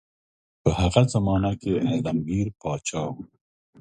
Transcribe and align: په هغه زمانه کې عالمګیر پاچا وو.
په 0.61 0.69
هغه 0.79 1.01
زمانه 1.13 1.51
کې 1.61 1.73
عالمګیر 1.87 2.47
پاچا 2.61 3.01
وو. 3.13 3.23